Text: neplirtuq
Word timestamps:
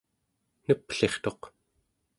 neplirtuq 0.67 1.41